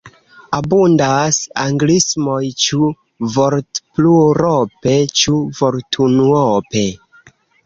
Abundas 0.59 1.41
anglismoj– 1.63 2.37
ĉu 2.63 2.89
vortplurope, 3.35 4.95
ĉu 5.21 5.37
vortunuope. 5.61 6.85